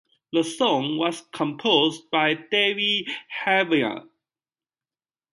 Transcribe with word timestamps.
The 0.33 0.43
song 0.43 0.97
was 0.97 1.21
composed 1.31 2.09
by 2.09 2.33
David 2.33 3.07
Heavener. 3.45 4.09